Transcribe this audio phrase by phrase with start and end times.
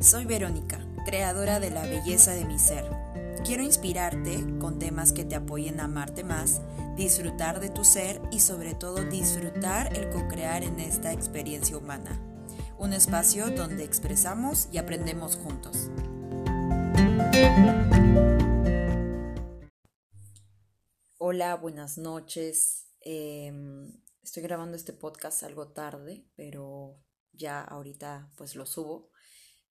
[0.00, 2.84] Soy Verónica, creadora de la belleza de mi ser.
[3.44, 6.60] Quiero inspirarte con temas que te apoyen a amarte más,
[6.96, 12.20] disfrutar de tu ser y sobre todo disfrutar el co-crear en esta experiencia humana.
[12.78, 15.90] Un espacio donde expresamos y aprendemos juntos.
[21.18, 22.88] Hola, buenas noches.
[23.00, 23.90] Em,
[24.22, 26.98] estoy grabando este podcast algo tarde, pero
[27.32, 29.13] ya ahorita pues lo subo.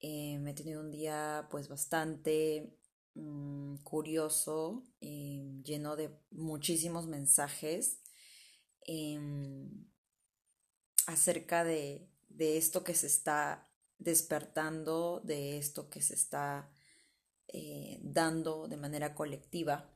[0.06, 2.78] Eh, me he tenido un día pues bastante
[3.16, 8.02] mm, curioso, eh, lleno de muchísimos mensajes
[8.82, 9.88] em,
[11.08, 16.70] acerca de, de, esto que se está despertando, de esto que se está
[17.48, 19.90] eh, dando de manera colectiva.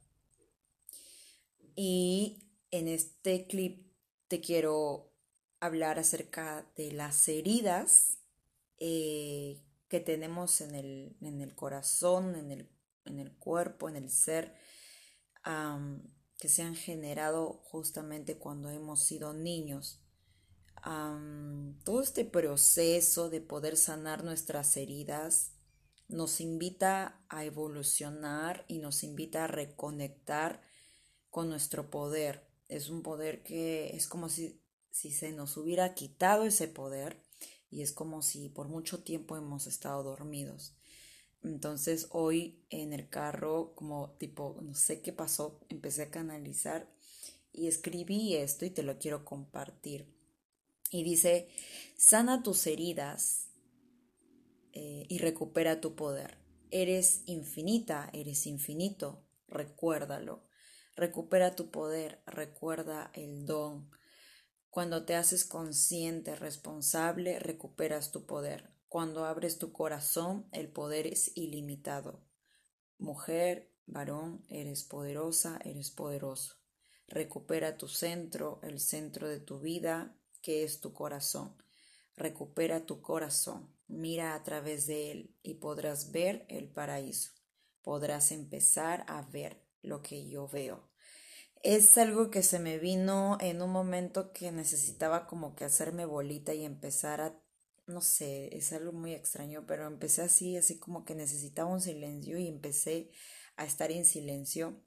[1.76, 3.92] Y en este clip
[4.30, 5.12] te quiero
[5.60, 8.20] hablar acerca de las heridas
[8.80, 12.70] eh, que tenemos en el, en el corazón, en el,
[13.06, 14.56] en el, cuerpo, en el ser,
[16.38, 20.02] que se han generado justamente cuando hemos sido niños.
[21.84, 25.54] todo este proceso de poder sanar nuestras heridas
[26.10, 30.62] nos invita a evolucionar y nos invita a reconectar
[31.30, 32.48] con nuestro poder.
[32.70, 34.62] Es un poder que es como si
[34.98, 37.22] si se nos hubiera quitado ese poder
[37.70, 40.76] y es como si por mucho tiempo hemos estado dormidos.
[41.44, 46.90] Entonces hoy en el carro, como tipo, no sé qué pasó, empecé a canalizar
[47.54, 50.08] y escribí esto y te lo quiero compartir.
[50.92, 51.50] Y dice,
[51.98, 53.50] sana tus heridas
[54.74, 56.38] eh, y recupera tu poder.
[56.70, 60.44] Eres infinita, eres infinito, recuérdalo.
[60.96, 63.90] Recupera tu poder, recuerda el don,
[64.70, 68.70] cuando te haces consciente, responsable, recuperas tu poder.
[68.88, 72.24] Cuando abres tu corazón, el poder es ilimitado.
[72.97, 76.56] Mujer, varón, eres poderosa, eres poderoso.
[77.08, 81.56] Recupera tu centro, el centro de tu vida, que es tu corazón.
[82.16, 87.31] Recupera tu corazón, mira a través de él y podrás ver el paraíso.
[87.81, 90.87] Podrás empezar a ver lo que yo veo
[91.63, 96.53] es algo que se me vino en un momento que necesitaba como que hacerme bolita
[96.53, 97.40] y empezar a,
[97.88, 102.38] no sé, es algo muy extraño, pero empecé así, así como que necesitaba un silencio
[102.38, 103.12] y empecé
[103.56, 104.81] a estar en silencio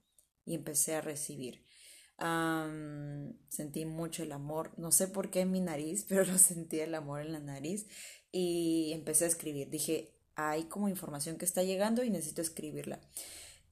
[0.45, 1.65] y empecé a recibir.
[3.49, 6.95] sentí mucho el amor, no sé por qué en mi nariz, pero lo sentí el
[6.95, 7.87] amor en la nariz
[8.33, 9.71] y empecé a escribir.
[9.71, 13.01] Dije, hay como información que está llegando y necesito escribirla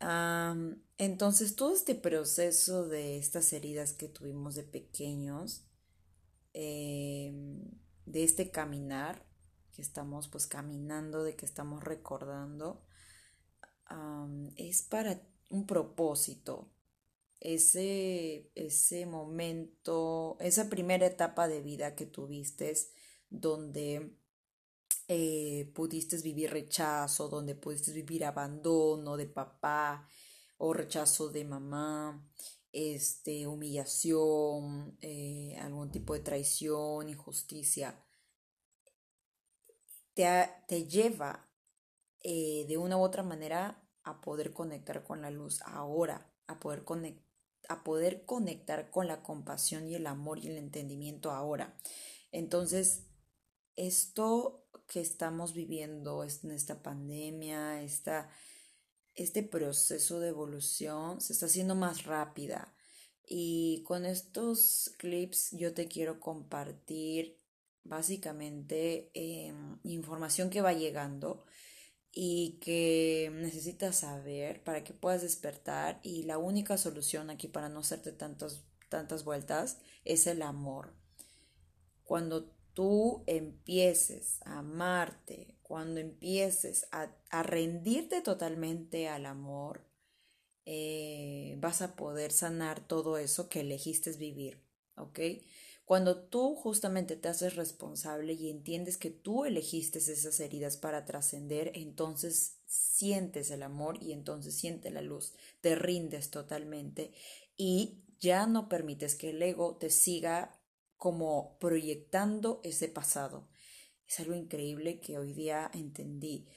[0.00, 5.64] entonces, todo este proceso de estas heridas que tuvimos de pequeños,
[6.52, 7.62] em,
[8.06, 9.26] de este caminar,
[9.72, 12.84] que estamos pues caminando, de que estamos recordando,
[14.56, 16.70] es para un propósito.
[17.40, 22.74] Ese, ese momento, esa primera etapa de vida que tuviste,
[23.30, 24.16] donde
[25.08, 30.06] eh, pudiste vivir rechazo, donde pudiste vivir abandono de papá
[30.58, 32.28] o rechazo de mamá,
[32.72, 38.04] este, humillación, eh, algún tipo de traición, injusticia,
[40.14, 40.26] te,
[40.66, 41.48] te lleva
[42.22, 46.84] eh, de una u otra manera a poder conectar con la luz ahora, a poder,
[47.68, 51.78] a poder conectar con la compasión y el amor y el entendimiento ahora.
[52.32, 53.06] Entonces,
[53.76, 58.30] esto que estamos viviendo en esta pandemia, esta,
[59.14, 62.74] este proceso de evolución se está haciendo más rápida.
[63.24, 67.38] Y con estos clips yo te quiero compartir
[67.84, 71.44] básicamente em, información que va llegando
[72.10, 77.80] y que necesitas saber para que puedas despertar y la única solución aquí para no
[77.80, 80.94] hacerte tantas, tantas vueltas es el amor.
[82.04, 89.84] Cuando tú empieces a amarte, cuando empieces a, rendirte totalmente al amor,
[90.64, 94.62] eh, vas a poder sanar todo eso que elegiste vivir,
[94.94, 95.18] ¿ok?
[95.84, 101.72] Cuando tú justamente te haces responsable y entiendes que tú elegiste esas heridas para trascender,
[101.74, 107.10] entonces sientes el amor y entonces sientes la luz, te rindes totalmente
[107.56, 110.57] y ya no permites que el ego te siga
[110.98, 113.48] como proyectando ese pasado.
[114.06, 116.48] Es algo increíble que hoy día entendí.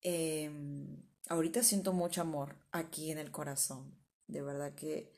[0.00, 3.96] Em, ahorita siento mucho amor aquí en el corazón.
[4.26, 5.12] De verdad que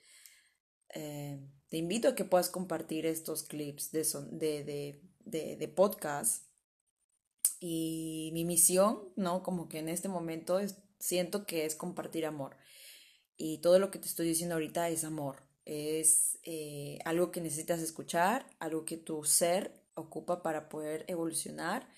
[0.88, 6.46] em, te invito a que puedas compartir estos clips de, de, de, de, podcast
[7.60, 9.42] y mi misión, ¿no?
[9.42, 10.58] Como que en este momento
[10.98, 12.56] siento que es compartir amor.
[13.36, 15.42] Y todo lo que te estoy diciendo ahorita es amor.
[15.66, 21.88] Es eh, algo que necesitas escuchar, algo que tu ser ocupa para poder evolucionar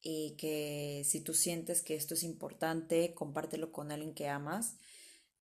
[0.00, 4.76] y que si tú sientes que esto es importante, compártelo con alguien que amas.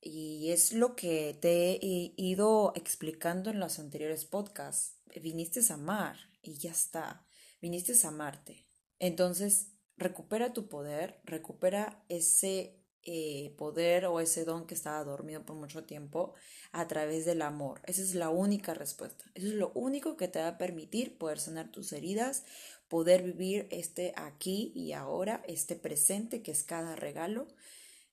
[0.01, 4.97] Y es lo que te he ido explicando en los anteriores podcasts.
[5.21, 7.25] Viniste a amar y ya está.
[7.61, 8.67] Viniste a amarte.
[8.99, 15.55] Entonces, recupera tu poder, recupera ese eh, poder o ese don que estaba dormido por
[15.55, 16.33] mucho tiempo
[16.73, 17.79] a través del amor.
[17.85, 19.23] Esa es la única respuesta.
[19.33, 22.43] Eso es lo único que te va a permitir poder sanar tus heridas,
[22.89, 27.47] poder vivir este aquí y ahora, este presente que es cada regalo,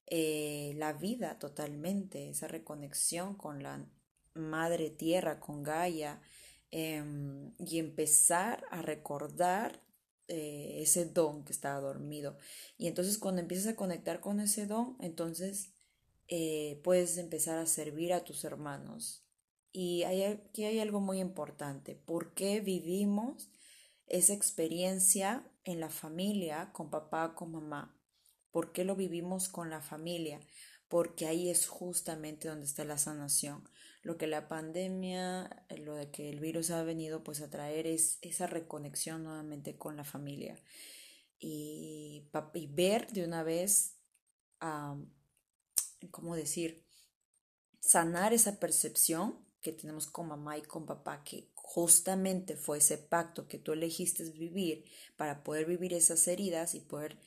[0.07, 3.85] eh, la vida totalmente, esa reconexión con la
[4.35, 6.21] madre tierra, con Gaia,
[6.71, 9.83] em, y empezar a recordar
[10.29, 12.37] eh, ese don que estaba dormido.
[12.79, 15.71] Y entonces cuando empiezas a conectar con ese don, entonces
[16.29, 19.25] eh, puedes empezar a servir a tus hermanos.
[19.73, 21.97] Y aquí hay algo muy importante.
[21.97, 23.51] ¿Por qué vivimos
[24.07, 27.99] esa experiencia en la familia, con papá, con mamá?
[28.53, 30.41] ¿Por qué lo vivimos con la familia?
[30.95, 33.69] Porque ahí es justamente donde está la sanación
[34.05, 37.89] lo que la pandemia, eh, lo de que el virus ha venido pues a traer
[37.89, 40.63] es esa reconexión nuevamente con la familia
[41.41, 42.29] y,
[42.71, 43.97] ver de una vez,
[46.11, 46.87] ¿cómo decir?
[47.81, 53.49] Sanar esa percepción que tenemos con mamá y con papá, que justamente fue ese pacto
[53.49, 54.85] que tú elegiste vivir
[55.17, 57.19] para poder vivir esas heridas y poder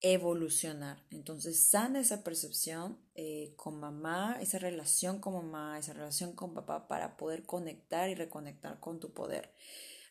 [0.00, 1.04] evolucionar.
[1.10, 6.88] Entonces, sana esa percepción eh, con mamá, esa relación con mamá, esa relación con papá
[6.88, 9.52] para poder conectar y reconectar con tu poder.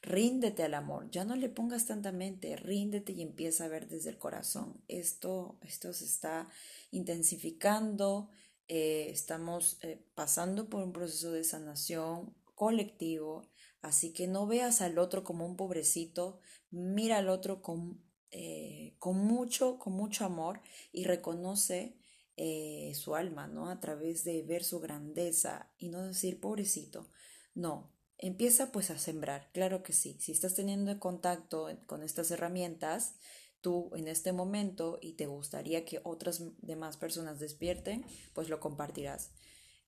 [0.02, 4.12] Ríndete al amor, ya no le pongas tanta mente, ríndete y empieza a ver desde
[4.12, 4.82] el corazón.
[4.88, 6.48] Esto, esto se está
[6.92, 8.30] intensificando,
[8.68, 13.50] eh, estamos eh, pasando por un proceso de sanación colectivo,
[13.82, 16.40] así que no veas al otro como un pobrecito,
[16.70, 18.00] mira al otro con
[18.32, 20.62] eh, con mucho, con mucho amor
[20.92, 21.98] y reconoce
[22.38, 23.70] eh, su alma, ¿no?
[23.70, 27.10] A través de ver su grandeza y no decir pobrecito.
[27.54, 30.18] No, empieza pues a sembrar, claro que sí.
[30.20, 33.16] Si estás teniendo contacto con estas herramientas,
[33.62, 39.32] tú en este momento y te gustaría que otras demás personas despierten, pues lo compartirás.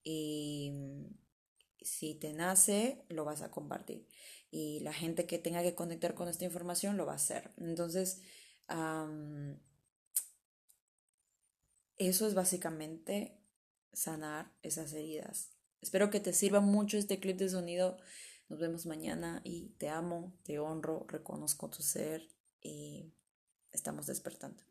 [0.03, 0.73] Y
[1.81, 4.07] si te nace, lo vas a compartir
[4.51, 7.51] y la gente que tenga que conectar con esta información lo va a hacer.
[7.57, 8.21] Entonces,
[11.97, 13.37] eso es básicamente
[13.93, 15.51] sanar esas heridas.
[15.81, 17.97] Espero que te sirva mucho este clip de sonido.
[18.49, 22.27] Nos vemos mañana y te amo, te honro, reconozco tu ser
[22.61, 23.13] y
[23.71, 24.70] estamos despertando.